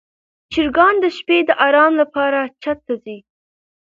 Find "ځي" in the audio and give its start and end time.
3.03-3.17